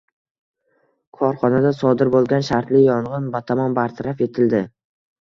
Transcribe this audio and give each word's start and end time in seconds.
Korxonada 1.19 1.75
sodir 1.81 2.13
bo‘lgan 2.17 2.49
shartli 2.49 2.83
yong‘in 2.89 3.31
batamom 3.39 3.81
bartaraf 3.81 4.29
etildi 4.31 4.69